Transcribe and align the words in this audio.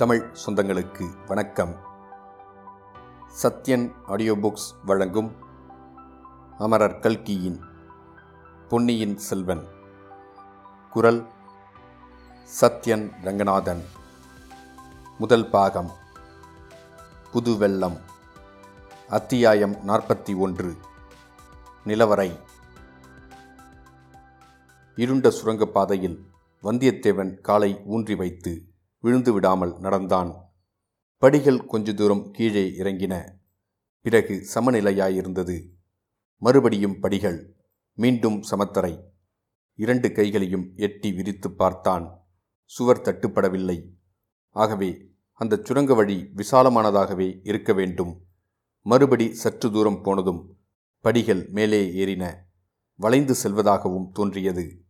தமிழ் 0.00 0.30
சொந்தங்களுக்கு 0.46 1.10
வணக்கம். 1.26 1.76
Sathyan 3.42 3.92
audio 4.06 4.36
books 4.36 4.84
வழங்கும் 4.84 5.32
அமரர் 6.58 6.98
கல்கியின் 6.98 7.60
பொன்னியின் 8.68 9.16
செல்வன். 9.16 9.68
குரல் 10.90 11.26
சத்யன் 12.60 13.12
ரங்கநாதன். 13.22 13.84
முதல் 15.18 15.50
பாகம் 15.50 15.90
புதுவெள்ளம். 17.32 18.00
அத்தியாயம் 19.08 19.74
நாற்பத்தி 19.74 20.38
ஒன்று. 20.38 20.76
நிலவரை. 21.86 22.40
இருண்ட 24.96 25.28
சுரங்கப்பாதையில் 25.28 26.18
வந்தியத்தேவன் 26.62 27.40
காலை 27.40 27.82
ஊன்றி 27.84 28.14
வைத்து 28.14 28.69
விழுந்து 29.00 29.32
விடாமல் 29.32 29.78
நடந்தான். 29.78 30.54
படிகள் 31.16 31.66
கொஞ்ச 31.66 31.92
தூரம் 31.92 32.30
கீழே 32.30 32.68
இறங்கின. 32.68 33.28
பிறகு 34.00 34.46
சமநிலையாயிருந்தது. 34.54 35.68
மறுபடியும் 36.36 37.00
படிகள் 37.00 37.56
மீண்டும் 37.92 38.42
சமத்தரை. 38.50 39.02
இரண்டு 39.74 40.12
கைகளையும் 40.12 40.72
எட்டி 40.76 41.12
விரித்து 41.12 41.52
பார்த்தான். 41.52 42.26
சுவர் 42.64 43.00
தட்டுப்படவில்லை. 43.00 43.90
ஆகவே 44.50 45.10
அந்த 45.32 45.60
சுரங்க 45.64 45.94
வழி 45.94 46.30
விசாலமானதாகவே 46.36 47.40
இருக்க 47.42 47.72
வேண்டும். 47.72 48.26
மறுபடி 48.80 49.34
சற்று 49.34 49.72
தூரம் 49.72 50.02
போனதும் 50.02 50.58
படிகள் 51.00 51.48
மேலே 51.48 51.88
ஏறின. 51.88 52.36
வளைந்து 52.94 53.34
செல்வதாகவும் 53.42 54.10
தோன்றியது. 54.12 54.84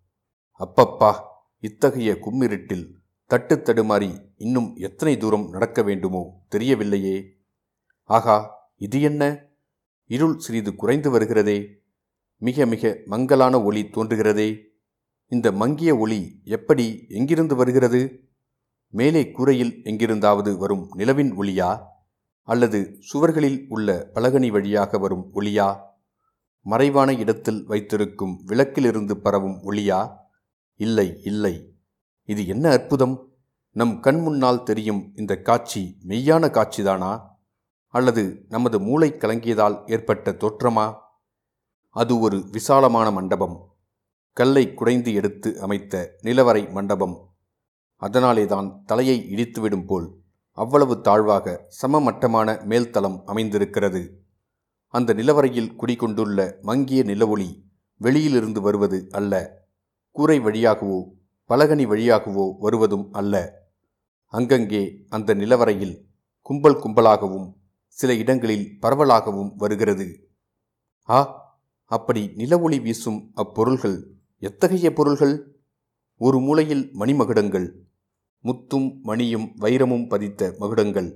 அப்பப்பா 0.58 1.14
இத்தகைய 1.58 2.12
கும்மிருட்டில் 2.12 2.98
தட்டு 3.30 3.56
தடுமாறி 3.56 4.20
இன்னும் 4.36 4.76
எத்தனை 4.76 5.16
தூரம் 5.16 5.50
நடக்க 5.50 5.82
வேண்டுமோ 5.82 6.46
தெரியவில்லையே. 6.50 7.28
ஆகா 8.04 8.50
இது 8.76 9.00
என்ன? 9.00 9.46
இருள் 10.06 10.38
சிறிது 10.38 10.74
குறைந்து 10.74 11.18
வருகிறதே. 11.18 11.74
மிக 12.36 12.66
மிக 12.66 12.98
மங்கலான 13.06 13.62
ஒளி 13.62 13.82
தோன்றுகிறதே. 13.82 14.64
இந்த 15.26 15.52
மங்கிய 15.52 15.96
ஒளி 15.96 16.40
எப்படி 16.44 17.06
எங்கிருந்து 17.08 17.54
வருகிறது? 17.54 18.28
மேலே 18.88 19.30
கூரையில் 19.30 19.80
எங்கிருந்தாவது 19.84 20.56
வரும் 20.56 20.90
நிலவின் 20.94 21.36
ஒளியா? 21.36 21.80
அல்லது 22.42 22.98
சுவர்களில் 23.00 23.66
உள்ள 23.68 24.10
பலகனி 24.14 24.50
வழியாக 24.50 24.98
வரும் 24.98 25.30
ஒளியா? 25.34 25.80
மறைவான 26.62 27.14
இடத்தில் 27.14 27.64
வைத்திருக்கும் 27.66 28.42
விளக்கிலிருந்து 28.46 29.16
பரவும் 29.20 29.62
ஒளியா? 29.64 30.16
இல்லை 30.76 31.20
இல்லை. 31.22 31.69
இது 32.24 32.46
என்ன 32.46 32.70
அற்புதம்? 32.70 33.28
நம் 33.70 34.00
கண் 34.00 34.20
முன்னால் 34.20 34.62
தெரியும் 34.62 35.12
இந்த 35.14 35.36
காட்சி 35.36 35.98
மெய்யான 36.06 36.48
காட்சிதானா? 36.48 37.20
அல்லது 37.86 38.44
நமது 38.48 38.80
மூளை 38.80 39.12
கலங்கியதால் 39.12 39.90
ஏற்பட்ட 39.90 40.30
தோற்றமா? 40.30 40.94
அது 41.90 42.18
ஒரு 42.18 42.48
விசாலமான 42.50 43.10
மண்டபம். 43.10 43.74
கல்லை 44.32 44.74
குடைந்து 44.74 45.14
எடுத்து 45.14 45.60
அமைத்த 45.60 46.16
நிலவரை 46.22 46.70
மண்டபம். 46.70 47.28
அதனாலேதான் 47.96 48.82
தலையை 48.84 49.26
இடித்துவிடும் 49.30 49.86
போல் 49.86 50.18
அவ்வளவு 50.52 51.00
தாழ்வாக 51.00 51.64
சமமட்டமான 51.68 52.52
மேல்தளம் 52.52 53.22
அமைந்திருக்கிறது. 53.24 54.22
அந்த 54.86 55.14
நிலவரையில் 55.14 55.76
குடிகொண்டுள்ள 55.76 56.60
மங்கிய 56.62 57.02
நிலவொளி 57.02 57.62
வெளியிலிருந்து 57.96 58.60
வருவது 58.60 59.08
அல்ல 59.10 59.62
கூரை 60.10 60.40
வழியாகவோ 60.40 61.18
பலகனி 61.50 61.84
வழியாகவோ 61.92 62.46
வருவதும் 62.58 63.06
அல்ல. 63.12 63.34
அங்கங்கே 64.34 64.82
அந்த 65.08 65.34
நிலவரையில் 65.34 65.94
கும்பல் 66.46 66.80
கும்பலாகவும் 66.82 67.48
சில 67.96 68.14
இடங்களில் 68.14 68.66
பரவலாகவும் 68.82 69.52
வருகிறது. 69.56 70.06
ஆ 71.08 71.18
அப்படி 71.90 72.22
நிலவொளி 72.36 72.78
வீசும் 72.82 73.20
அப்பொருள்கள் 73.34 73.96
எத்தகைய 74.42 74.88
பொருள்கள்? 74.92 75.34
ஒரு 76.20 76.38
மூலையில் 76.38 76.84
மணிமகுடங்கள் 76.92 77.66
முத்தும் 78.44 78.88
மணியும் 79.02 79.46
வைரமும் 79.60 80.06
பதித்த 80.08 80.50
மகுடங்கள் 80.60 81.08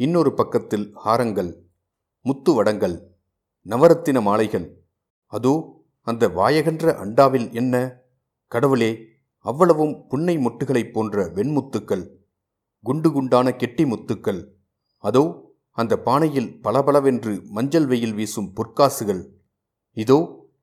இன்னொரு 0.00 0.30
பக்கத்தில் 0.34 0.86
ஹாரங்கள் 1.04 1.50
முத்து 2.24 2.52
வடங்கள் 2.54 2.96
நவரத்தின 3.66 4.18
மாலைகள். 4.20 4.66
அதோ 5.32 5.52
அந்த 6.06 6.24
வாயகன்ற 6.28 6.86
அண்டாவில் 7.04 7.48
என்ன? 7.52 7.74
கடவுளே! 8.52 8.90
அவ்வளவும் 9.48 10.06
புன்னை 10.08 10.38
முட்டுகளைப் 10.38 10.92
போன்ற 10.92 11.24
வெண்முத்துக்கள் 11.26 12.04
குண்டு 12.82 13.12
குண்டான 13.12 13.56
கெட்டி 13.56 13.84
முத்துக்கள் 13.84 14.40
அதோ 14.98 15.22
அந்த 15.70 16.02
பானையில் 16.04 16.60
பளபளவென்று 16.60 17.42
மஞ்சள் 17.44 17.86
வெயில் 17.86 18.14
வீசும் 18.14 18.52
பொற்காசுகள் 18.56 19.22
இதோ 19.92 20.18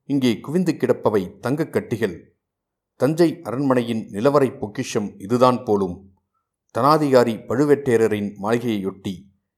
இங்கே 0.06 0.40
குவிந்து 0.40 0.74
கிடப்பவை 0.74 1.40
தங்கக் 1.40 1.74
கட்டிகள். 1.74 2.16
தஞ்சை 2.95 3.40
அரண்மனையின் 3.44 4.03
நிலவரை 4.09 4.50
பொக்கிஷம் 4.59 5.09
இதுதான் 5.19 5.63
போலும். 5.63 5.95
தனாதிகாரி 6.75 7.35
பழுவேட்டேரரின் 7.47 8.29
மாளிகையொட்டி 8.41 9.13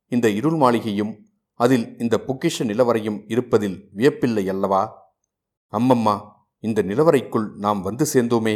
இந்த 0.07 0.29
இருள் 0.29 0.55
மாளிகையும் 0.55 1.13
அதில் 1.59 1.99
இந்த 1.99 2.15
பொக்கிஷ 2.27 2.63
நிலவரையும் 2.63 3.19
இருப்பதில் 3.27 3.77
வியப்பில்லை 3.95 4.47
அல்லவா? 4.49 4.81
அம்மம்மா 5.71 6.15
இந்த 6.59 6.83
நிலவரைக்குள் 6.83 7.47
நாம் 7.55 7.81
வந்து 7.81 8.05
சேர்ந்தோமே. 8.13 8.55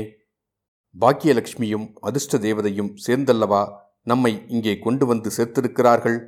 பாக்கியலட்சுமியும் 1.00 1.94
அதிர்ஷ்ட 2.00 2.38
தேவதையும் 2.38 2.96
சேர்ந்தல்லவா 3.08 3.74
நம்மை 4.02 4.46
இங்கே 4.48 4.80
கொண்டு 4.80 5.06
வந்து 5.06 5.30
சேர்த்திருக்கிறார்கள்? 5.38 6.28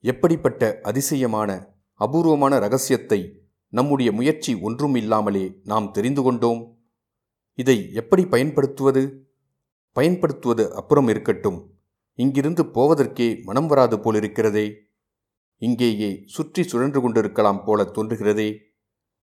எப்படிப்பட்ட 0.00 0.80
அதிசயமான 0.82 1.78
அபூர்வமான 1.94 2.58
ரகசியத்தை 2.58 3.42
நம்முடைய 3.68 4.12
முயற்சி 4.12 4.54
ஒன்றும் 4.54 4.94
இல்லாமலே 4.94 5.60
நாம் 5.64 5.90
தெரிந்து 5.90 6.22
கொண்டோம்? 6.22 6.78
இதை 7.54 7.92
எப்படி 7.92 8.26
பயன்படுத்துவது? 8.26 9.28
பயன்படுத்துவது 9.92 10.74
அப்புறம் 10.74 11.08
இருக்கட்டும். 11.08 11.78
இங்கிருந்து 12.14 12.62
போவதற்கே 12.62 13.42
மனம் 13.42 13.66
வராது 13.66 13.96
போலிருக்கிறதே. 13.96 14.74
இங்கேயே 15.56 16.22
சுற்றி 16.26 16.62
சுழன்று 16.62 17.00
கொண்டிருக்கலாம் 17.00 17.64
போல 17.64 17.82
தோன்றுகிறதே. 17.82 18.56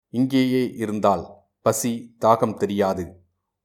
இங்கேயே 0.08 0.70
இருந்தால் 0.76 1.26
பசி 1.60 2.16
தாகம் 2.20 2.56
தெரியாது. 2.56 3.21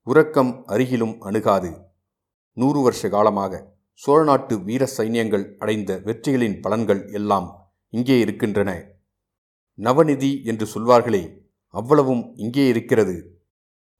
உறக்கம் 0.07 0.63
அருகிலும் 0.67 1.17
அணுகாது. 1.19 1.91
நூறு 2.53 2.81
வருஷ 2.81 3.09
காலமாக 3.09 3.75
சோழ 3.93 4.23
நாட்டு 4.23 4.63
வீர 4.63 4.87
சைன்யங்கள் 4.97 5.55
அடைந்த 5.57 6.01
வெற்றிகளின் 6.05 6.59
பலன்கள் 6.61 7.13
எல்லாம் 7.13 7.71
இங்கே 7.89 8.19
இருக்கின்றன. 8.19 8.83
நவநிதி 9.77 10.43
என்று 10.43 10.65
சொல்வார்களே 10.65 11.37
அவ்வளவும் 11.67 12.35
இங்கே 12.35 12.67
இருக்கிறது. 12.67 13.41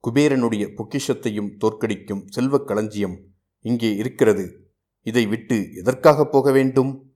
குபேரனுடைய 0.03 0.73
பொக்கிஷத்தையும் 0.75 1.57
தோற்கடிக்கும் 1.57 2.25
செல்வக் 2.28 2.68
களஞ்சியம் 2.68 3.19
இங்கே 3.62 3.95
இருக்கிறது. 3.95 4.69
இதை 5.01 5.25
விட்டு 5.25 5.74
எதற்காக 5.74 6.25
போக 6.25 6.51
வேண்டும்? 6.51 7.16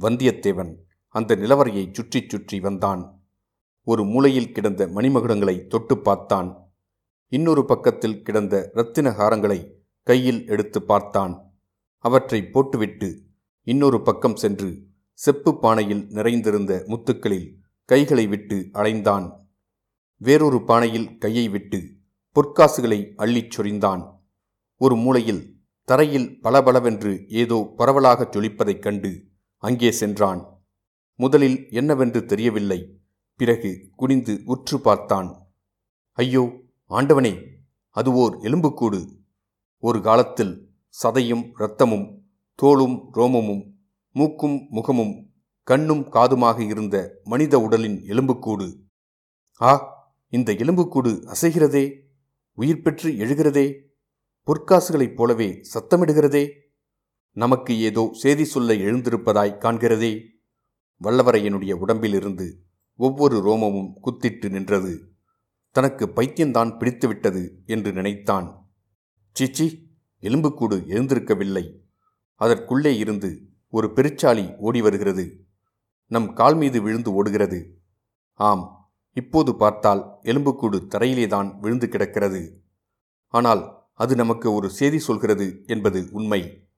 வந்தியத்தேவன் 0.00 0.74
அந்த 1.08 1.36
நிலவரையை 1.36 1.92
சுற்றி 1.92 2.24
சுற்றி 2.28 2.60
வந்தான். 2.60 3.20
ஒரு 3.82 4.04
மூலையில் 4.04 4.52
கிடந்த 4.52 4.86
மணிமகுடங்களை 4.86 5.66
தொட்டு 5.66 5.98
பார்த்தான். 5.98 6.61
இன்னொரு 7.34 7.64
பக்கத்தில் 7.64 8.22
கிடந்த 8.22 8.70
இரத்தின 8.72 9.10
ஹாரங்களை 9.10 9.70
கையில் 10.02 10.46
எடுத்து 10.46 10.82
பார்த்தான். 10.82 11.52
அவற்றை 11.98 12.44
போட்டுவிட்டு 12.44 13.22
இன்னொரு 13.62 14.02
பக்கம் 14.02 14.36
சென்று 14.36 14.82
செப்பு 15.14 15.58
பானையில் 15.62 16.10
நிறைந்திருந்த 16.10 16.84
முத்துக்களில் 16.86 17.54
கைகளை 17.84 18.26
விட்டு 18.26 18.68
அலைந்தான். 18.72 19.46
வேறொரு 20.16 20.56
பானையில் 20.56 21.18
கையை 21.18 21.48
விட்டு 21.48 21.90
பொற்காசுகளை 22.34 23.12
அள்ளிச் 23.16 23.50
சொரிந்தான். 23.50 24.24
ஒரு 24.76 24.96
மூலையில் 24.96 25.56
தரையில் 25.84 26.40
பளபளவென்று 26.40 27.28
ஏதோ 27.28 27.74
பரவலாகச் 27.78 28.36
ஜொலிப்பதைக் 28.36 28.78
கண்டு 28.78 29.24
அங்கே 29.56 29.90
சென்றான். 29.90 30.64
முதலில் 31.14 31.66
என்னவென்று 31.70 32.24
தெரியவில்லை. 32.24 33.00
பிறகு 33.36 33.88
குனிந்து 33.96 34.42
உற்று 34.44 34.80
பார்த்தான். 34.80 35.46
ஐயோ 36.12 36.61
ஆண்டவனே 36.92 37.48
அது 37.90 38.12
ஓர் 38.12 38.36
எலும்புக்கூடு. 38.36 39.18
ஒரு 39.78 40.02
காலத்தில் 40.02 40.70
சதையும் 41.02 41.50
இரத்தமும் 41.54 42.24
தோளும் 42.62 43.08
ரோமமும் 43.12 43.72
மூக்கும் 44.12 44.66
முகமும் 44.70 45.30
கண்ணும் 45.62 46.12
காதுமாக 46.12 46.58
இருந்த 46.60 47.20
மனித 47.24 47.60
உடலின் 47.60 48.02
எலும்புக்கூடு. 48.02 48.80
ஆ 49.60 49.80
இந்த 50.28 50.52
எலும்புக்கூடு 50.52 51.24
அசைகிறதே? 51.26 52.00
உயிர் 52.52 52.82
பெற்று 52.82 53.10
எழுகிறதே? 53.10 53.80
பொற்காசுகளைப் 54.46 55.14
போலவே 55.14 55.60
சத்தமிடுகிறதே? 55.74 56.50
நமக்கு 57.30 57.80
ஏதோ 57.80 58.08
செய்தி 58.12 58.44
சொல்ல 58.44 58.74
எழுந்திருப்பதாய் 58.74 59.58
காண்கிறதே? 59.58 60.20
வல்லவரையனுடைய 61.02 61.72
உடம்பிலிருந்து 61.72 62.62
ஒவ்வொரு 62.96 63.36
ரோமமும் 63.38 63.92
குத்திட்டு 64.04 64.50
நின்றது. 64.50 65.11
தனக்கு 65.72 66.06
பைத்தியந்தான் 66.06 66.76
பிடித்துவிட்டது 66.78 67.50
என்று 67.66 67.92
நினைத்தான். 67.92 68.70
சீச்சி 69.32 69.90
எலும்புக்கூடு 70.20 70.76
எழுந்திருக்கவில்லை. 70.76 71.76
அதற்குள்ளே 72.34 72.96
இருந்து 72.96 73.48
ஒரு 73.70 73.92
பெருச்சாளி 73.94 74.56
ஓடி 74.56 74.82
வருகிறது. 74.82 75.44
நம் 76.06 76.32
கால் 76.32 76.56
மீது 76.56 76.82
விழுந்து 76.82 77.14
ஓடுகிறது. 77.14 77.78
ஆம் 78.34 78.92
இப்போது 79.12 79.56
பார்த்தால் 79.56 80.18
எலும்புக்கூடு 80.22 80.86
தரையிலேதான் 80.88 81.58
விழுந்து 81.58 81.88
கிடக்கிறது. 81.88 82.62
ஆனால் 83.28 83.80
அது 83.94 84.16
நமக்கு 84.16 84.52
ஒரு 84.52 84.70
செய்தி 84.70 84.98
சொல்கிறது 84.98 85.62
என்பது 85.66 86.08
உண்மை. 86.10 86.68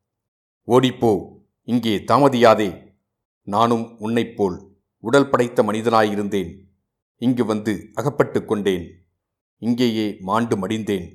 ஓடிப்போ 0.67 1.39
இங்கே 1.63 1.99
தாமதியாதே. 1.99 2.97
நானும் 3.43 3.99
உன்னைப் 3.99 4.37
போல் 4.37 4.77
உடல் 4.99 5.31
படைத்த 5.31 5.63
மனிதனாயிருந்தேன். 5.63 6.64
இங்கு 7.27 7.45
வந்து 7.45 7.73
அகப்பட்டு 7.95 8.39
கொண்டேன். 8.45 8.87
இங்கேயே 9.63 10.07
மாண்டு 10.21 10.55
மடிந்தேன். 10.57 11.07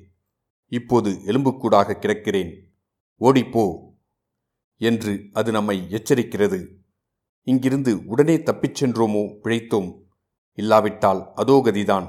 இப்போது 0.72 1.10
எலும்புக்கூடாக 1.26 1.96
கிடக்கிறேன். 1.96 2.52
ஓடிப்போ 3.20 3.64
என்று 4.80 5.12
அது 5.32 5.50
நம்மை 5.52 5.76
எச்சரிக்கிறது. 5.90 6.60
இங்கிருந்து 7.46 7.92
உடனே 8.06 8.36
தப்பிச் 8.42 8.78
சென்றோமோ 8.80 9.22
பிழைத்தோம். 9.44 9.90
இல்லாவிட்டால் 10.58 11.20
அதோ 11.34 11.56
கதிதான். 11.64 12.06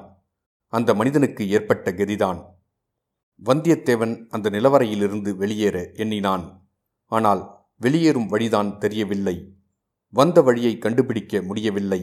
அந்த 0.74 0.89
மனிதனுக்கு 0.94 1.44
ஏற்பட்ட 1.50 1.92
கதிதான். 1.92 2.39
வந்தியத்தேவன் 3.42 4.15
அந்த 4.30 4.48
நிலவரையிலிருந்து 4.50 5.31
வெளியேற 5.36 5.77
எண்ணினான். 5.95 6.45
ஆனால் 7.12 7.42
வெளியேறும் 7.77 8.27
வழிதான் 8.27 8.71
தெரியவில்லை. 8.77 9.36
வந்த 10.13 10.38
வழியை 10.42 10.74
கண்டுபிடிக்க 10.77 11.42
முடியவில்லை. 11.42 12.01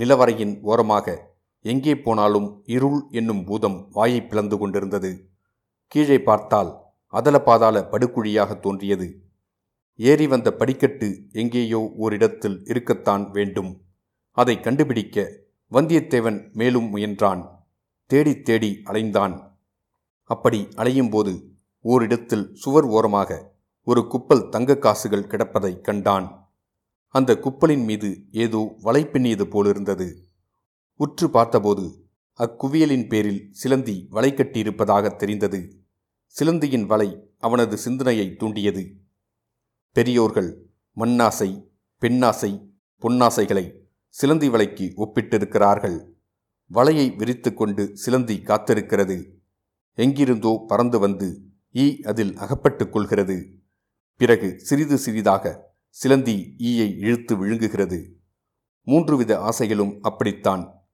நிலவரையின் 0.00 0.60
ஓரமாக 0.62 1.16
எங்கே 1.62 1.94
போனாலும் 1.96 2.62
இருள் 2.66 3.04
என்னும் 3.10 3.44
பூதம் 3.44 3.88
வாயை 3.90 4.22
பிளந்து 4.22 4.58
கொண்டிருந்தது. 4.58 5.30
கீழே 5.86 6.22
பார்த்தால் 6.22 6.76
அதல 7.06 7.42
பாதாள 7.42 7.88
படுக்குழியாக 7.90 8.60
தோன்றியது. 8.60 9.20
ஏறி 9.96 10.26
வந்த 10.26 10.52
படிக்கட்டு 10.52 11.22
எங்கேயோ 11.32 11.92
ஓரிடத்தில் 11.96 12.64
இருக்கத்தான் 12.64 13.30
வேண்டும். 13.30 13.82
அதை 14.30 14.60
கண்டுபிடிக்க 14.60 15.32
வந்தியத்தேவன் 15.72 16.52
மேலும் 16.52 16.96
முயன்றான். 16.96 17.48
தேடித் 18.06 18.44
தேடி 18.44 18.82
அலைந்தான். 18.84 19.34
அப்படி 20.24 20.68
அலையும்போது 20.76 21.32
ஓரிடத்தில் 21.80 22.54
சுவர் 22.54 22.84
ஓரமாக 22.84 23.52
ஒரு 23.84 24.06
குப்பல் 24.06 24.48
தங்க 24.48 24.78
காசுகள் 24.78 25.28
கிடப்பதை 25.28 25.80
கண்டான். 25.80 26.39
அந்த 27.12 27.38
குப்பலின் 27.38 27.84
மீது 27.84 28.24
ஏதோ 28.30 28.76
வலை 28.80 29.04
பின்னியது 29.04 29.44
போலிருந்தது. 29.44 30.24
உற்று 30.96 31.30
பார்த்தபோது 31.30 32.04
அக்குவியலின் 32.38 33.08
பேரில் 33.08 33.48
சிலந்தி 33.52 34.06
வலை 34.10 34.32
கட்டியிருப்பதாக 34.32 35.16
தெரிந்தது. 35.16 35.78
சிலந்தியின் 36.26 36.86
வலை 36.86 37.30
அவனது 37.38 37.76
சிந்தனையை 37.76 38.36
தூண்டியது. 38.36 38.96
பெரியோர்கள் 39.92 40.70
மண்ணாசை 40.96 41.68
பெண்ணாசை 42.00 42.68
பொன்னாசைகளை 43.02 43.72
சிலந்தி 44.08 44.48
வலைக்கு 44.48 44.92
ஒப்பிட்டிருக்கிறார்கள். 44.96 46.04
வலையை 46.72 47.16
விரித்து 47.16 47.54
கொண்டு 47.54 47.96
சிலந்தி 47.96 48.42
காத்திருக்கிறது. 48.44 49.30
எங்கிருந்தோ 49.94 50.64
பறந்து 50.68 50.98
வந்து 50.98 51.40
ஈ 51.76 52.00
அதில் 52.00 52.36
அகப்பட்டுக் 52.36 52.92
கொள்கிறது. 52.92 53.58
பிறகு 54.16 54.60
சிறிது 54.60 54.98
சிறிதாக 54.98 55.69
சிலந்தி 55.90 56.54
ஈயை 56.58 56.96
இழுத்து 56.96 57.36
விழுங்குகிறது. 57.36 58.16
மூன்று 58.82 59.16
வித 59.16 59.40
ஆசைகளும் 59.40 59.98
அப்படித்தான். 60.02 60.86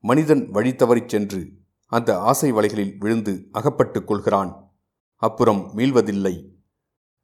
மனிதன் 0.00 0.50
வழி 0.50 0.70
தவறிச் 0.70 1.08
சென்று 1.08 1.52
அந்த 1.86 2.18
ஆசை 2.18 2.52
வலைகளில் 2.52 2.96
விழுந்து 2.98 3.48
அகப்பட்டுக் 3.52 4.06
கொள்கிறான். 4.06 4.74
அப்புறம் 5.16 5.72
மீள்வதில்லை. 5.76 6.50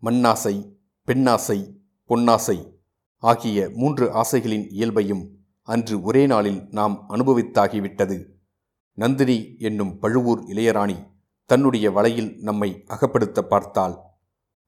மண்ணாசை 0.02 0.72
பெண்ணாசை 1.06 1.76
பொன்னாசை 2.08 2.72
ஆகிய 3.16 3.70
மூன்று 3.74 4.12
ஆசைகளின் 4.12 4.66
இயல்பையும் 4.70 5.28
அன்று 5.62 6.02
ஒரே 6.02 6.26
நாளில் 6.26 6.66
நாம் 6.70 7.06
அனுபவித்தாகிவிட்டது. 7.08 8.24
நந்தினி 8.92 9.56
என்னும் 9.58 9.98
பழுவூர் 9.98 10.44
இளையராணி 10.44 11.10
தன்னுடைய 11.44 11.90
வலையில் 11.90 12.40
நம்மை 12.40 12.84
அகப்படுத்த 12.86 13.40
பார்த்தாள். 13.40 14.07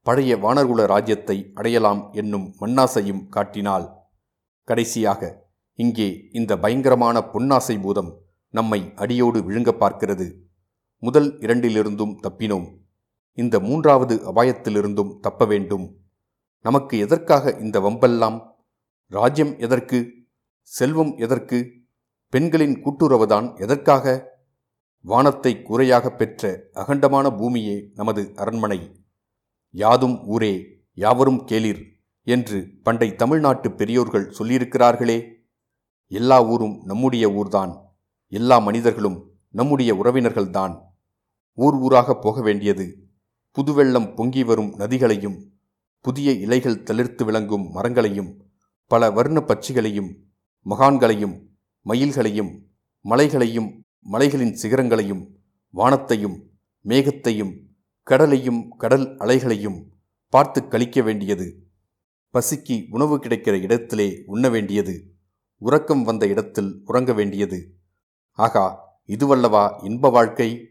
பழைய 0.03 0.37
வானர்குல 0.37 0.87
ராஜ்யத்தை 0.87 1.51
அடையலாம் 1.55 2.13
என்னும் 2.13 2.55
மண்ணாசையும் 2.61 3.29
காட்டினாள் 3.29 3.87
கடைசியாக 4.65 5.49
இங்கே 5.75 6.29
இந்த 6.33 6.59
பயங்கரமான 6.59 7.19
பொன்னாசை 7.33 7.81
பூதம் 7.81 8.19
நம்மை 8.49 8.93
அடியோடு 8.95 9.41
விழுங்க 9.41 9.71
பார்க்கிறது. 9.81 10.33
முதல் 10.99 11.39
இரண்டிலிருந்தும் 11.39 12.15
தப்பினோம். 12.23 12.67
இந்த 13.33 13.61
மூன்றாவது 13.61 14.35
அபாயத்திலிருந்தும் 14.35 15.19
தப்ப 15.21 15.45
வேண்டும். 15.45 15.97
நமக்கு 16.61 16.99
எதற்காக 16.99 17.57
இந்த 17.61 17.81
வம்பெல்லாம்? 17.81 18.39
ராஜ்யம் 19.07 19.59
எதற்கு? 19.59 20.27
செல்வம் 20.63 21.17
எதற்கு? 21.17 21.73
பெண்களின் 22.29 22.83
கூட்டுறவுதான் 22.83 23.61
எதற்காக? 23.61 24.29
வானத்தை 25.05 25.63
கூரையாக 25.63 26.11
பெற்ற 26.11 26.63
அகண்டமான 26.75 27.37
பூமியே 27.37 27.91
நமது 27.95 28.33
அரண்மனை. 28.37 29.00
யாதும் 29.71 30.25
ஊரே 30.25 30.81
யாவரும் 30.95 31.45
கேளிர் 31.45 31.87
என்று 32.23 32.71
பண்டை 32.83 33.15
தமிழ்நாட்டு 33.15 33.73
பெரியோர்கள் 33.73 34.35
சொல்லியிருக்கிறார்களே. 34.39 35.33
எல்லா 36.07 36.45
ஊரும் 36.45 36.83
நம்முடைய 36.85 37.33
ஊர்தான். 37.33 37.97
எல்லா 38.29 38.59
மனிதர்களும் 38.59 39.31
நம்முடைய 39.49 39.95
உறவினர்கள்தான். 39.95 40.81
ஊர் 41.55 41.75
ஊராக 41.75 42.19
போக 42.19 42.41
வேண்டியது. 42.41 42.99
புதுவெள்ளம் 43.53 44.15
பொங்கி 44.15 44.45
வரும் 44.45 44.77
நதிகளையும் 44.79 45.39
புதிய 46.01 46.33
இலைகள் 46.33 46.83
தளிர்த்து 46.83 47.25
விளங்கும் 47.25 47.71
மரங்களையும் 47.71 48.37
பல 48.87 49.11
வர்ண 49.11 49.41
பட்சிகளையும் 49.41 50.15
மகான்களையும் 50.71 51.41
மயில்களையும் 51.85 52.59
மலைகளையும் 53.01 53.81
மலைகளின் 54.01 54.59
சிகரங்களையும் 54.63 55.27
வானத்தையும் 55.71 56.43
மேகத்தையும் 56.85 57.53
கடலையும் 58.11 58.77
கடல் 58.77 59.17
அலைகளையும் 59.17 59.87
பார்த்து 60.29 60.69
கழிக்க 60.69 61.03
வேண்டியது. 61.03 61.67
பசிக்கு 62.33 62.87
உணவு 62.91 63.19
கிடைக்கிற 63.19 63.61
இடத்திலே 63.61 64.23
உண்ண 64.27 64.49
வேண்டியது. 64.49 65.13
உறக்கம் 65.59 66.03
வந்த 66.03 66.27
இடத்தில் 66.27 66.81
உறங்க 66.85 67.13
வேண்டியது. 67.13 67.75
ஆகா 68.33 68.79
இதுவல்லவா 69.07 69.85
இன்ப 69.85 70.11
வாழ்க்கை? 70.11 70.69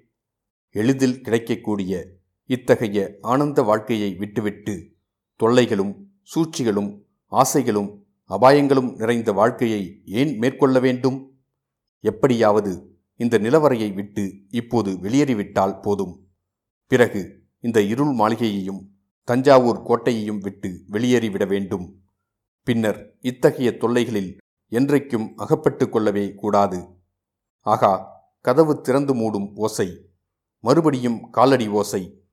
எளிதில் 0.70 1.22
கிடைக்கக்கூடிய 1.22 2.08
இத்தகைய 2.46 3.18
ஆனந்த 3.22 3.62
வாழ்க்கையை 3.62 4.16
விட்டுவிட்டு 4.16 4.92
தொல்லைகளும் 5.36 5.96
சூழ்ச்சிகளும் 6.22 7.06
ஆசைகளும் 7.26 8.06
அபாயங்களும் 8.30 8.96
நிறைந்த 8.96 9.32
வாழ்க்கையை 9.32 10.02
ஏன் 10.06 10.38
மேற்கொள்ள 10.38 10.80
வேண்டும்? 10.80 11.40
எப்படியாவது 12.00 13.00
இந்த 13.16 13.40
நிலவரையை 13.40 13.94
விட்டு 13.94 14.42
இப்போது 14.50 14.92
வெளியேறிவிட்டால் 14.92 15.82
போதும். 15.82 16.29
பிறகு 16.90 17.44
இந்த 17.60 17.82
இருள் 17.82 18.14
மாளிகையையும் 18.16 18.82
தஞ்சாவூர் 19.24 19.82
கோட்டையையும் 19.84 20.40
விட்டு 20.40 20.86
வெளியேறிவிட 20.90 21.48
வேண்டும். 21.48 22.04
பின்னர் 22.64 23.16
இத்தகைய 23.20 23.78
தொல்லைகளில் 23.78 24.38
என்றைக்கும் 24.72 25.34
அகப்பட்டு 25.36 25.90
கொள்ளவே 25.90 26.34
கூடாது. 26.34 26.98
ஆகா 27.60 28.08
கதவு 28.42 28.82
திறந்து 28.82 29.16
மூடும் 29.16 29.52
ஓசை 29.56 30.10
மறுபடியும் 30.60 31.30
காலடி 31.30 31.68
ஓசை. 31.68 32.24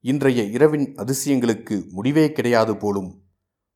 இன்றைய 0.00 0.42
இரவின் 0.42 0.94
அதிசயங்களுக்கு 0.94 1.88
முடிவே 1.88 2.32
கிடையாது 2.32 2.76
போலும். 2.76 3.24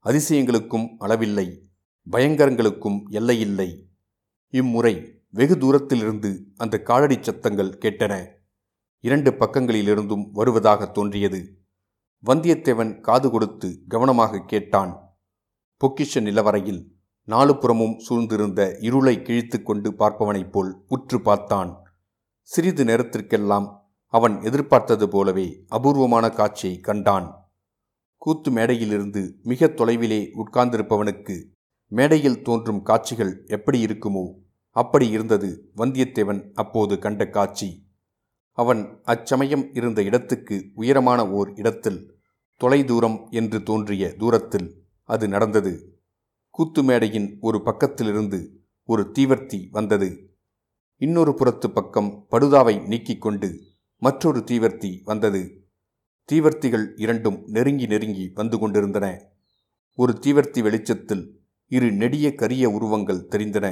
அதிசயங்களுக்கும் 0.04 0.88
அளவில்லை 1.00 1.62
பயங்கரங்களுக்கும் 2.10 3.02
எல்லையில்லை. 3.08 3.88
இம்முறை 4.48 5.22
வெகு 5.30 5.58
தூரத்திலிருந்து 5.58 6.46
அந்த 6.56 6.82
காலடி 6.82 7.18
சத்தங்கள் 7.20 7.78
கேட்டன. 7.78 8.35
இரண்டு 9.00 9.30
பக்கங்களிலிருந்தும் 9.30 10.30
வருவதாக 10.32 10.86
தோன்றியது. 10.86 11.58
வந்தியத்தேவன் 12.24 13.00
காது 13.00 13.30
கொடுத்து 13.30 13.82
கவனமாக 13.88 14.38
கேட்டான். 14.38 15.18
பொக்கிஷ 15.80 16.20
நிலவரையில் 16.20 16.86
நாலு 17.22 17.58
புறமும் 17.58 17.98
சூழ்ந்திருந்த 17.98 18.76
இருளை 18.80 19.22
கிழித்து 19.22 19.62
கொண்டு 19.62 19.92
பார்ப்பவனைப் 19.92 20.50
போல் 20.50 20.84
உற்று 20.88 21.20
பார்த்தான். 21.20 21.82
சிறிது 22.40 22.84
நேரத்திற்கெல்லாம் 22.84 23.90
அவன் 24.06 24.42
எதிர்பார்த்தது 24.42 25.08
போலவே 25.08 25.64
அபூர்வமான 25.68 26.30
காட்சியை 26.30 26.80
கண்டான். 26.80 27.48
கூத்து 28.16 28.50
மேடையிலிருந்து 28.50 29.42
மிக 29.42 29.66
தொலைவிலே 29.66 30.20
உட்கார்ந்திருப்பவனுக்கு 30.34 31.44
மேடையில் 31.88 32.42
தோன்றும் 32.42 32.82
காட்சிகள் 32.82 33.44
எப்படி 33.46 33.84
இருக்குமோ 33.84 34.32
அப்படி 34.70 35.08
இருந்தது 35.08 35.70
வந்தியத்தேவன் 35.76 36.52
அப்போது 36.52 36.98
கண்ட 36.98 37.28
காட்சி. 37.28 37.85
அவன் 38.56 39.00
அச்சமயம் 39.02 39.74
இருந்த 39.74 40.02
இடத்துக்கு 40.02 40.70
உயரமான 40.74 41.30
ஓர் 41.30 41.54
இடத்தில் 41.54 42.14
தொலைதூரம் 42.56 43.26
என்று 43.30 43.62
தோன்றிய 43.62 44.14
தூரத்தில் 44.14 44.68
அது 45.02 45.28
நடந்தது. 45.28 46.00
கூத்து 46.50 46.82
மேடையின் 46.82 47.36
ஒரு 47.40 47.62
பக்கத்திலிருந்து 47.64 48.38
ஒரு 48.84 49.12
தீவர்த்தி 49.18 49.70
வந்தது. 49.70 50.08
இன்னொரு 50.96 51.34
புறத்து 51.34 51.70
பக்கம் 51.70 52.26
படுதாவை 52.30 52.86
நீக்கிக் 52.86 53.20
கொண்டு 53.20 53.60
மற்றொரு 53.96 54.44
தீவர்த்தி 54.46 55.00
வந்தது. 55.04 55.64
தீவர்த்திகள் 56.32 56.86
இரண்டும் 56.96 57.42
நெருங்கி 57.46 57.86
நெருங்கி 57.86 58.30
வந்து 58.34 58.58
கொண்டிருந்தன. 58.58 59.22
ஒரு 59.94 60.18
தீவர்த்தி 60.26 60.62
வெளிச்சத்தில் 60.62 61.24
இரு 61.66 61.92
நெடிய 61.92 62.34
கரிய 62.34 62.70
உருவங்கள் 62.70 63.26
தெரிந்தன. 63.28 63.66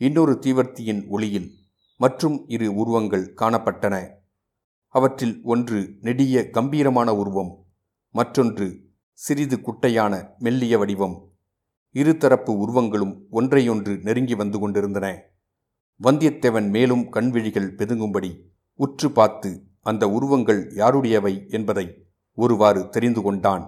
இன்னொரு 0.00 0.38
தீவர்த்தியின் 0.40 1.08
ஒளியில் 1.08 1.50
மற்றும் 1.96 2.44
இரு 2.48 2.74
உருவங்கள் 2.74 3.34
காணப்பட்டன. 3.40 4.08
அவற்றில் 4.88 5.40
ஒன்று 5.42 5.96
நெடிய 6.00 6.50
கம்பீரமான 6.50 7.14
உருவம் 7.14 7.52
மற்றொன்று 8.10 8.80
சிறிது 9.12 9.60
குட்டையான 9.60 10.30
மெல்லிய 10.38 10.78
வடிவம். 10.78 11.32
இருதரப்பு 11.92 12.52
உருவங்களும் 12.58 13.26
ஒன்றையொன்று 13.30 14.02
நெருங்கி 14.02 14.34
வந்து 14.34 14.58
கொண்டிருந்தன. 14.58 15.22
வந்தியத்தேவன் 16.02 16.70
மேலும் 16.70 17.12
கண்விழிகள் 17.12 17.74
பெதுங்கும்படி 17.74 18.40
உற்று 18.74 19.10
பார்த்து 19.10 19.62
அந்த 19.80 20.08
உருவங்கள் 20.08 20.72
யாருடையவை 20.74 21.50
என்பதை 21.50 22.06
ஒருவாறு 22.34 22.88
தெரிந்து 22.88 23.22
கொண்டான். 23.22 23.64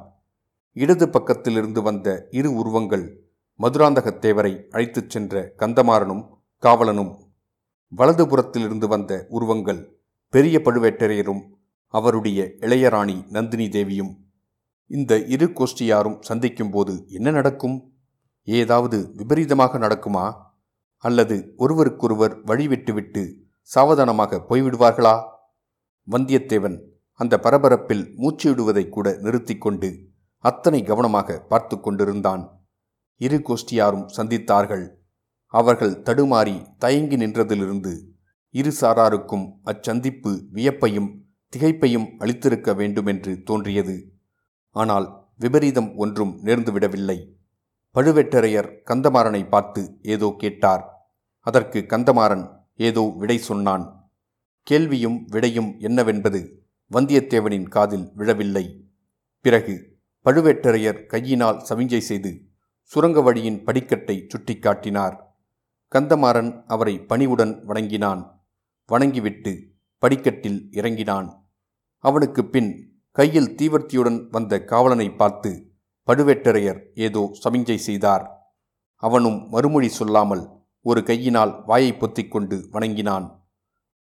இடது 0.73 1.07
பக்கத்திலிருந்து 1.07 1.83
வந்த 1.83 2.29
இரு 2.31 2.55
உருவங்கள் 2.55 3.29
மதுராந்தகத்தேவரை 3.61 4.67
அழைத்துச் 4.71 5.11
சென்ற 5.11 5.53
கந்தமாறனும் 5.59 6.25
காவலனும் 6.63 7.13
வலதுபுறத்திலிருந்து 7.93 8.87
வந்த 8.89 9.27
உருவங்கள் 9.29 9.81
பெரிய 10.29 10.59
பழுவேட்டரையரும் 10.59 11.43
அவருடைய 11.95 12.45
இளையராணி 12.61 13.27
நந்தினி 13.29 13.69
தேவியும் 13.69 14.13
இந்த 14.91 15.19
இரு 15.25 15.47
கோஷ்டியாரும் 15.47 16.19
சந்திக்கும்போது 16.21 17.05
என்ன 17.09 17.31
நடக்கும்? 17.31 17.77
ஏதாவது 18.43 19.13
விபரீதமாக 19.15 19.79
நடக்குமா? 19.79 20.27
அல்லது 20.97 21.55
ஒருவருக்கொருவர் 21.57 22.35
வழிவிட்டுவிட்டு 22.45 23.23
சாவதானமாக 23.63 24.43
போய்விடுவார்களா? 24.49 25.17
வந்தியத்தேவன் 26.09 26.77
அந்த 27.21 27.41
பரபரப்பில் 27.43 28.05
மூச்சுவிடுவதை 28.17 28.89
கூட 28.89 29.17
நிறுத்தி 29.21 29.59
கொண்டு 29.59 29.89
அத்தனை 30.45 30.83
கவனமாக 30.83 31.39
பார்த்து 31.41 31.81
கொண்டிருந்தான். 31.81 32.43
இரு 33.21 33.39
கோஷ்டியாரும் 33.39 34.07
சந்தித்தார்கள். 34.17 34.87
அவர்கள் 35.59 36.01
தடுமாறி 36.07 36.57
தயங்கி 36.79 37.17
நின்றதிலிருந்து 37.17 37.93
இரு 38.55 38.73
சாராருக்கும் 38.81 39.47
அச்சந்திப்பு 39.71 40.33
வியப்பையும் 40.57 41.09
திகைப்பையும் 41.53 42.07
அளித்திருக்க 42.23 42.75
வேண்டுமென்று 42.75 43.33
தோன்றியது. 43.49 43.97
ஆனால் 44.77 45.07
விபரீதம் 45.39 45.91
ஒன்றும் 45.97 46.35
நேர்ந்துவிடவில்லை 46.47 47.19
பழுவேட்டரையர் 47.97 48.69
கந்தமாறனை 48.89 49.43
பார்த்து 49.49 49.83
ஏதோ 50.15 50.29
கேட்டார். 50.39 50.83
அதற்கு 51.47 51.79
கந்தமாறன் 51.93 52.47
ஏதோ 52.89 53.03
விடை 53.21 53.37
சொன்னான். 53.49 53.85
கேள்வியும் 54.67 55.19
விடையும் 55.35 55.71
என்னவென்பது 55.79 56.41
வந்தியத்தேவனின் 56.91 57.69
காதில் 57.75 58.07
விழவில்லை. 58.19 58.65
பிறகு 59.45 59.75
பழுவேட்டரையர் 60.27 61.01
கையினால் 61.13 61.63
சமிஞ்சை 61.69 62.03
செய்து 62.11 62.33
சுரங்க 62.93 63.21
வழியின் 63.21 63.63
படிக்கட்டை 63.67 64.17
சுட்டிக்காட்டினார். 64.33 65.17
கந்தமாறன் 65.97 66.65
அவரை 66.67 67.01
பணிவுடன் 67.01 67.65
வணங்கினான். 67.65 68.45
வணங்கிவிட்டு 68.87 69.73
படிக்கட்டில் 69.99 70.69
இறங்கினான். 70.71 71.49
அவனுக்கு 71.99 72.45
பின் 72.45 73.01
கையில் 73.11 73.55
தீவர்த்தியுடன் 73.55 74.27
வந்த 74.31 74.65
காவலனை 74.65 75.11
பார்த்து 75.11 75.73
பழுவேட்டரையர் 76.07 76.81
ஏதோ 76.95 77.37
சமிஞ்சை 77.45 77.75
செய்தார். 77.75 78.53
அவனும் 78.95 79.49
மறுமொழி 79.49 79.89
சொல்லாமல் 79.89 80.49
ஒரு 80.81 81.03
கையினால் 81.03 81.65
வாயை 81.65 81.95
பொத்திக் 81.95 82.31
கொண்டு 82.31 82.69
வணங்கினான். 82.71 83.49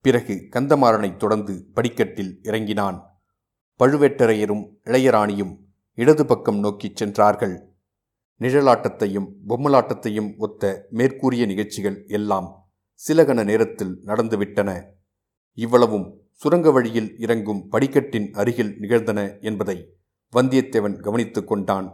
பிறகு 0.01 0.47
கந்தமாறனைத் 0.51 1.17
தொடர்ந்து 1.17 1.65
படிக்கட்டில் 1.73 2.39
இறங்கினான். 2.43 3.21
பழுவேட்டரையரும் 3.79 4.69
இளையராணியும் 4.83 5.57
இடது 5.93 6.25
பக்கம் 6.25 6.59
நோக்கிச் 6.59 6.95
சென்றார்கள். 6.95 7.74
நிழலாட்டத்தையும் 8.41 9.27
பொம்மலாட்டத்தையும் 9.49 10.29
ஒத்த 10.37 10.63
மேற்கூறிய 10.89 11.45
நிகழ்ச்சிகள் 11.45 11.97
எல்லாம் 12.07 12.47
சில 12.93 13.23
கண 13.23 13.43
நேரத்தில் 13.43 13.93
நடந்துவிட்டன. 14.05 14.69
இவ்வளவும் 15.57 16.07
சுரங்க 16.31 16.71
வழியில் 16.71 17.09
இறங்கும் 17.17 17.61
படிக்கட்டின் 17.69 18.27
அருகில் 18.33 18.73
நிகழ்ந்தன 18.77 19.19
என்பதை 19.41 19.77
வந்தியத்தேவன் 20.33 20.97
கவனித்து 20.99 21.41
கொண்டான். 21.43 21.87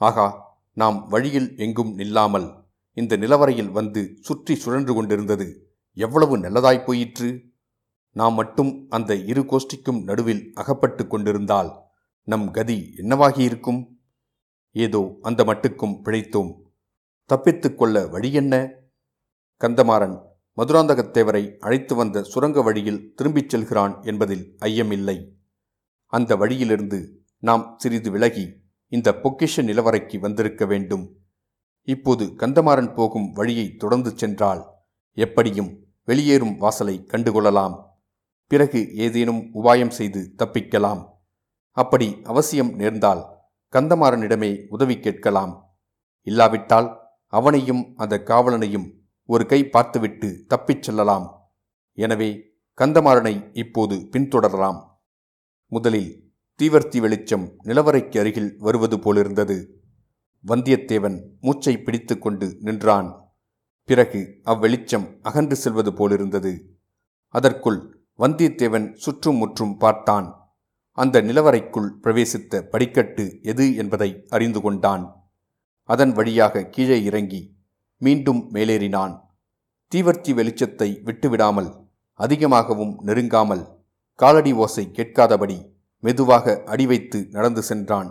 ஆகா 0.00 0.26
நாம் 0.72 1.08
வழியில் 1.08 1.56
எங்கும் 1.56 1.92
நில்லாமல் 1.98 2.46
இந்த 2.92 3.16
நிலவரையில் 3.16 3.70
வந்து 3.70 4.02
சுற்றி 4.20 4.54
சுழன்று 4.54 4.94
கொண்டிருந்தது 4.94 5.46
எவ்வளவு 5.96 6.38
நல்லதாய் 6.38 6.84
போயிற்று? 6.84 7.28
நாம் 8.16 8.34
மட்டும் 8.34 8.86
அந்த 8.88 9.14
இரு 9.14 9.42
கோஷ்டிக்கும் 9.42 10.00
நடுவில் 10.02 10.42
அகப்பட்டு 10.54 11.06
கொண்டிருந்தால் 11.06 11.70
நம் 12.28 12.50
கதி 12.50 12.78
என்னவாகியிருக்கும்? 12.96 13.80
ஏதோ 14.74 15.18
அந்த 15.22 15.44
மட்டுக்கும் 15.44 16.00
பிழைத்தோம். 16.04 16.60
தப்பித்துக் 17.24 17.78
கொள்ள 17.78 18.06
வழி 18.06 18.32
என்ன? 18.32 18.70
கந்தமாறன் 19.60 20.20
மதுராந்தகத்தேவரை 20.56 21.56
அழைத்து 21.56 21.94
வந்த 21.94 22.22
சுரங்க 22.22 22.62
வழியில் 22.62 23.14
திரும்பிச் 23.14 23.48
செல்கிறான் 23.48 24.02
என்பதில் 24.02 24.56
ஐயமில்லை. 24.60 25.28
அந்த 26.06 26.36
வழியிலிருந்து 26.36 27.22
நாம் 27.38 27.74
சிறிது 27.78 28.10
விலகி 28.10 28.62
இந்த 28.86 29.20
பொக்கிஷ 29.22 29.62
நிலவரைக்கு 29.62 30.18
வந்திருக்க 30.18 30.66
வேண்டும். 30.66 31.16
இப்போது 31.82 32.24
கந்தமாறன் 32.24 32.94
போகும் 32.94 33.32
வழியை 33.32 33.74
தொடர்ந்து 33.74 34.18
சென்றால் 34.18 34.66
எப்படியும் 35.12 35.84
வெளியேறும் 36.04 36.56
வாசலை 36.56 37.06
கண்டுகொள்ளலாம். 37.06 37.84
பிறகு 38.46 38.94
ஏதேனும் 38.94 39.50
உபாயம் 39.54 39.90
செய்து 39.90 40.34
தப்பிக்கலாம். 40.38 41.08
அப்படி 41.70 42.20
அவசியம் 42.24 42.74
நேர்ந்தால் 42.74 43.33
கந்தமாறனிடமே 43.74 44.66
உதவி 44.68 45.00
கேட்கலாம். 45.00 45.78
இல்லாவிட்டால் 46.20 46.98
அவனையும் 47.26 47.96
அந்த 47.96 48.22
காவலனையும் 48.26 48.90
ஒரு 49.24 49.46
கை 49.46 49.68
பார்த்துவிட்டு 49.68 50.44
தப்பிச் 50.48 50.82
செல்லலாம். 50.82 51.52
எனவே 51.92 52.40
கந்தமாறனை 52.80 53.50
இப்போது 53.52 53.96
பின்தொடரலாம். 53.96 54.80
முதலில் 55.66 56.32
தீவர்த்தி 56.62 57.00
வெளிச்சம் 57.00 57.56
நிலவரைக்கு 57.64 58.18
அருகில் 58.18 58.56
வருவது 58.58 58.98
போலிருந்தது. 58.98 59.82
வந்தியத்தேவன் 60.46 61.18
மூச்சை 61.40 61.82
பிடித்து 61.82 62.18
கொண்டு 62.18 62.56
நின்றான். 62.60 63.08
பிறகு 63.84 64.40
அவ்வெளிச்சம் 64.44 65.20
அகன்று 65.22 65.56
செல்வது 65.56 65.92
போலிருந்தது. 65.94 66.78
அதற்குள் 67.28 68.08
வந்தியத்தேவன் 68.18 68.94
சுற்றும் 68.94 69.36
முற்றும் 69.36 69.76
பார்த்தான். 69.78 70.43
அந்த 70.98 71.22
நிலவரைக்குள் 71.22 71.88
பிரவேசித்த 72.02 72.60
படிக்கட்டு 72.62 73.38
எது 73.42 73.74
என்பதை 73.74 74.26
அறிந்து 74.28 74.60
கொண்டான். 74.60 75.04
அதன் 75.82 76.12
வழியாக 76.12 76.64
கீழே 76.64 77.02
இறங்கி 77.02 77.56
மீண்டும் 78.00 78.42
மேலேறினான். 78.52 79.14
தீவர்த்தி 79.92 80.32
வெளிச்சத்தை 80.34 80.88
விட்டுவிடாமல் 81.02 81.70
அதிகமாகவும் 82.20 82.94
நெருங்காமல் 83.06 83.64
காலடி 84.14 84.52
ஓசை 84.52 84.84
கேட்காதபடி 84.90 85.58
மெதுவாக 85.98 86.62
அடி 86.64 86.86
வைத்து 86.86 87.18
நடந்து 87.30 87.62
சென்றான். 87.62 88.10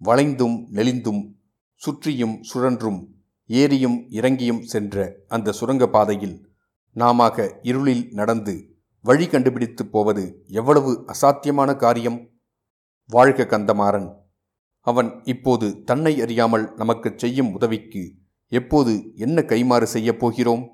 வளைந்தும் 0.00 0.56
நெளிந்தும் 0.72 1.22
சுற்றியும் 1.74 2.36
சுழன்றும் 2.42 3.00
ஏறியும் 3.50 3.98
இறங்கியும் 4.10 4.62
சென்ற 4.62 4.96
அந்த 5.28 5.54
சுரங்கப்பாதையில் 5.60 6.36
நாமாக 6.96 7.46
இருளில் 7.62 8.04
நடந்து 8.12 8.54
வழி 9.04 9.26
கண்டுபிடித்து 9.26 9.86
போவது 9.86 10.44
எவ்வளவு 10.46 10.90
அசாத்தியமான 11.06 11.76
காரியம்? 11.76 12.18
வாழ்க 13.10 13.44
கந்தமாறன். 13.44 14.06
அவன் 14.86 15.24
இப்போது 15.24 15.82
தன்னை 15.84 16.20
அறியாமல் 16.20 16.74
நமக்கு 16.74 17.12
செய்யும் 17.16 17.52
உதவிக்கு 17.52 18.02
எப்போது 18.52 19.12
என்ன 19.14 19.42
கைமாறு 19.42 19.82
செய்யப் 19.82 20.20
போகிறோம்? 20.20 20.64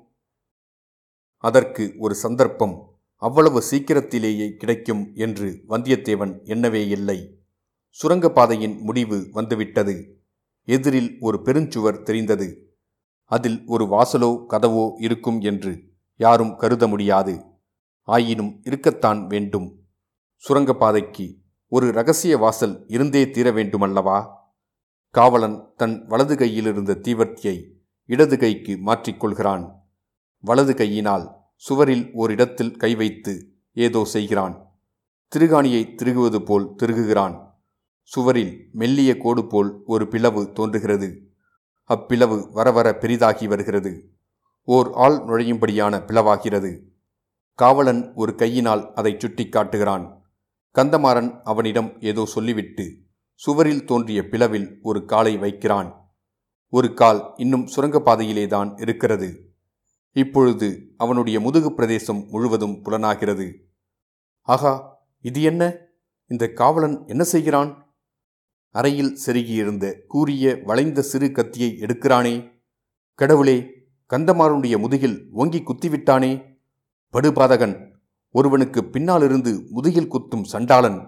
அதற்கு 1.43 1.95
ஒரு 1.97 2.15
சந்தர்ப்பம் 2.15 2.75
அவ்வளவு 3.15 3.61
சீக்கிரத்திலேயே 3.61 4.55
கிடைக்கும் 4.55 5.11
என்று 5.15 5.49
வந்தியத்தேவன் 5.69 6.33
எண்ணவே 6.43 6.87
இல்லை. 6.87 7.19
சுரங்கப்பாதையின் 7.99 8.79
முடிவு 8.79 9.27
வந்துவிட்டது. 9.31 10.21
எதிரில் 10.67 11.11
ஒரு 11.19 11.37
பெருஞ்சுவர் 11.45 12.01
தெரிந்தது. 12.01 12.49
அதில் 13.31 13.65
ஒரு 13.65 13.85
வாசலோ 13.85 14.31
கதவோ 14.49 14.87
இருக்கும் 14.97 15.39
என்று 15.41 15.73
யாரும் 16.19 16.55
கருத 16.55 16.87
முடியாது. 16.87 17.33
ஆயினும் 18.09 18.51
இருக்கத்தான் 18.63 19.27
வேண்டும். 19.27 19.67
சுரங்கப்பாதைக்கு 20.43 21.25
ஒரு 21.71 21.87
ரகசிய 21.91 22.37
வாசல் 22.37 22.75
இருந்தே 22.87 23.23
தீர 23.29 23.47
வேண்டுமல்லவா? 23.51 24.19
காவலன் 25.15 25.57
தன் 25.75 25.95
வலது 26.07 26.35
கையிலிருந்த 26.37 26.99
தீவர்த்தியை 27.07 27.57
இடது 28.09 28.37
கைக்கு 28.37 28.73
மாற்றிக்கொள்கிறான் 28.85 29.65
வலது 30.43 30.73
கையினால் 30.75 31.25
சுவரில் 31.55 32.05
ஓரிடத்தில் 32.13 32.75
கை 32.77 32.95
வைத்து 32.95 33.33
ஏதோ 33.73 34.01
செய்கிறான். 34.05 34.55
திருகாணியை 35.31 35.83
திருகுவது 35.95 36.39
போல் 36.39 36.67
திருகுகிறான். 36.83 37.35
சுவரில் 38.09 38.53
மெல்லிய 38.71 39.17
கோடு 39.17 39.43
போல் 39.47 39.71
ஒரு 39.85 40.07
பிளவு 40.07 40.41
தோன்றுகிறது. 40.53 41.09
அப்பிளவு 41.89 42.37
வரவர 42.51 42.87
பெரிதாகி 42.95 43.47
வருகிறது. 43.47 43.93
ஓர் 44.65 44.89
ஆள் 44.93 45.17
நுழையும்படியான 45.27 45.99
பிளவாகிறது. 46.05 46.71
காவலன் 47.59 48.13
ஒரு 48.13 48.35
கையினால் 48.35 48.93
அதை 48.93 49.15
சுட்டி 49.17 49.49
காட்டுகிறான். 49.49 50.21
கந்தமாறன் 50.75 51.41
அவனிடம் 51.43 52.01
ஏதோ 52.01 52.25
சொல்லிவிட்டு 52.25 52.97
சுவரில் 53.35 53.85
தோன்றிய 53.85 54.21
பிளவில் 54.21 54.77
ஒரு 54.81 55.05
காலை 55.05 55.37
வைக்கிறான். 55.37 56.15
ஒரு 56.69 56.93
கால் 56.93 57.33
இன்னும் 57.35 57.67
சுரங்கப்பாதையிலேதான் 57.75 58.81
இருக்கிறது. 58.81 59.53
இப்பொழுது 60.11 60.93
அவனுடைய 60.97 61.39
முதுகு 61.39 61.73
பிரதேசம் 61.73 62.25
முழுவதும் 62.29 62.81
புலனாகிறது. 62.81 63.51
ஆகா 64.41 64.97
இது 65.21 65.41
என்ன? 65.41 65.75
இந்த 66.27 66.47
காவலன் 66.47 67.07
என்ன 67.07 67.23
செய்கிறான்? 67.23 67.95
அறையில் 68.69 69.17
செருகியிருந்த 69.25 69.93
கூறிய 70.07 70.59
வளைந்த 70.63 71.01
சிறு 71.01 71.31
கத்தியை 71.31 71.77
எடுக்கிறானே? 71.79 72.49
கடவுளே 73.15 73.67
கந்தமாறனுடைய 74.09 74.79
முதுகில் 74.79 75.27
ஓங்கி 75.31 75.63
குத்திவிட்டானே? 75.63 76.48
படுபாதகன் 77.13 77.93
ஒருவனுக்கு 78.31 78.85
பின்னாலிருந்து 78.85 79.67
முதுகில் 79.69 80.11
குத்தும் 80.11 80.43
சண்டாளன். 80.43 80.99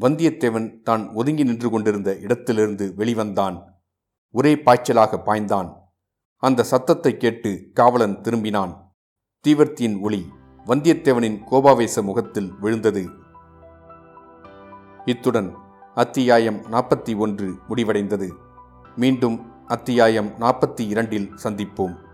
வந்தியத்தேவன் 0.00 0.82
தான் 0.82 1.12
ஒதுங்கி 1.12 1.44
நின்று 1.44 1.70
கொண்டிருந்த 1.70 2.18
இடத்திலிருந்து 2.18 2.94
வெளிவந்தான். 2.96 3.62
ஒரே 4.30 4.54
பாய்ச்சலாக 4.54 5.18
பாய்ந்தான். 5.26 5.72
அந்த 6.36 6.62
சத்தத்தை 6.62 7.16
கேட்டு 7.16 7.70
காவலன் 7.74 8.20
திரும்பினான். 8.20 8.76
தீவர்த்தியின் 9.48 10.00
ஒளி 10.00 10.26
வந்தியத்தேவனின் 10.66 11.40
கோபாவேச 11.50 12.02
முகத்தில் 12.02 12.52
விழுந்தது. 12.60 13.08
இத்துடன் 15.04 15.54
அத்தியாயம் 15.94 16.60
நாற்பத்தி 16.72 17.16
ஒன்று 17.16 17.54
முடிவடைந்தது. 17.68 18.30
மீண்டும் 18.96 19.66
அத்தியாயம் 19.66 20.28
நாற்பத்தி 20.28 20.80
இரண்டில் 20.80 21.30
சந்திப்போம். 21.42 22.11